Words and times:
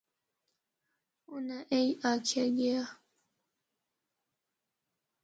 اُناں 1.31 1.63
اے 1.71 1.81
آکھیا 2.11 2.45
گیا۔ 2.57 2.81